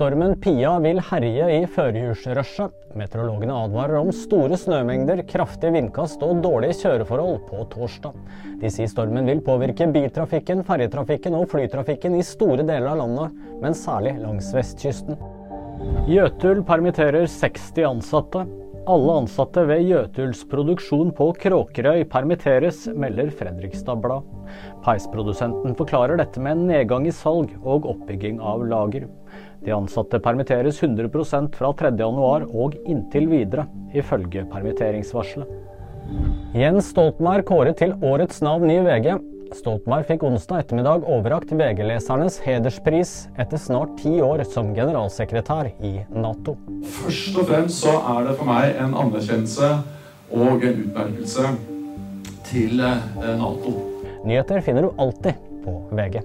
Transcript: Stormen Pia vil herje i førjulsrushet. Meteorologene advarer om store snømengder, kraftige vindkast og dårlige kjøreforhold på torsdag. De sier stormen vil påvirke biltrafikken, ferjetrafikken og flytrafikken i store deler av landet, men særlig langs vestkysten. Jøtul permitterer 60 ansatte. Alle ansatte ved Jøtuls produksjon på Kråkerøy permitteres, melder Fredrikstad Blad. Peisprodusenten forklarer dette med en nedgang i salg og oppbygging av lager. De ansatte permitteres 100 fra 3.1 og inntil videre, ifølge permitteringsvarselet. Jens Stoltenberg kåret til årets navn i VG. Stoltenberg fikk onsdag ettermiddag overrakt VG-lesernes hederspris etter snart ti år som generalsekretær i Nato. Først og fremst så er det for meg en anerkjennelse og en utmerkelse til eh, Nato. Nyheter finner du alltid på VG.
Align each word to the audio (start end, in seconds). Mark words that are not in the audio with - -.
Stormen 0.00 0.38
Pia 0.40 0.70
vil 0.80 0.96
herje 1.10 1.46
i 1.58 1.64
førjulsrushet. 1.68 2.72
Meteorologene 2.96 3.52
advarer 3.66 3.98
om 3.98 4.08
store 4.16 4.56
snømengder, 4.56 5.20
kraftige 5.28 5.74
vindkast 5.74 6.22
og 6.24 6.40
dårlige 6.40 6.78
kjøreforhold 6.78 7.42
på 7.50 7.66
torsdag. 7.74 8.14
De 8.62 8.70
sier 8.72 8.88
stormen 8.88 9.28
vil 9.28 9.42
påvirke 9.44 9.90
biltrafikken, 9.92 10.62
ferjetrafikken 10.64 11.36
og 11.36 11.50
flytrafikken 11.52 12.16
i 12.16 12.24
store 12.24 12.64
deler 12.64 12.88
av 12.94 13.02
landet, 13.02 13.36
men 13.60 13.76
særlig 13.76 14.14
langs 14.22 14.48
vestkysten. 14.56 15.20
Jøtul 16.08 16.64
permitterer 16.64 17.28
60 17.28 17.84
ansatte. 17.90 18.46
Alle 18.88 19.12
ansatte 19.20 19.66
ved 19.68 19.82
Jøtuls 19.84 20.40
produksjon 20.48 21.10
på 21.12 21.26
Kråkerøy 21.42 22.06
permitteres, 22.08 22.86
melder 22.96 23.28
Fredrikstad 23.36 24.00
Blad. 24.00 24.24
Peisprodusenten 24.86 25.76
forklarer 25.76 26.16
dette 26.16 26.40
med 26.40 26.56
en 26.56 26.70
nedgang 26.70 27.04
i 27.04 27.12
salg 27.12 27.52
og 27.60 27.84
oppbygging 27.90 28.40
av 28.40 28.64
lager. 28.70 29.04
De 29.60 29.74
ansatte 29.76 30.22
permitteres 30.24 30.80
100 30.80 31.10
fra 31.58 31.74
3.1 31.76 32.48
og 32.48 32.78
inntil 32.88 33.28
videre, 33.28 33.66
ifølge 33.92 34.46
permitteringsvarselet. 34.48 35.52
Jens 36.56 36.88
Stoltenberg 36.94 37.44
kåret 37.52 37.76
til 37.82 37.92
årets 38.00 38.40
navn 38.42 38.72
i 38.72 38.80
VG. 38.80 39.12
Stoltenberg 39.50 40.06
fikk 40.06 40.22
onsdag 40.26 40.62
ettermiddag 40.62 41.04
overrakt 41.10 41.50
VG-lesernes 41.50 42.38
hederspris 42.44 43.12
etter 43.40 43.58
snart 43.58 43.96
ti 43.98 44.12
år 44.22 44.44
som 44.46 44.70
generalsekretær 44.76 45.72
i 45.82 45.92
Nato. 46.14 46.54
Først 47.00 47.40
og 47.40 47.50
fremst 47.50 47.82
så 47.82 47.96
er 48.14 48.28
det 48.28 48.36
for 48.38 48.50
meg 48.50 48.78
en 48.78 48.94
anerkjennelse 49.02 49.72
og 50.30 50.62
en 50.62 50.82
utmerkelse 50.86 51.54
til 52.50 52.78
eh, 52.78 53.36
Nato. 53.42 53.74
Nyheter 54.22 54.62
finner 54.62 54.86
du 54.86 54.94
alltid 55.00 55.46
på 55.64 55.78
VG. 55.98 56.22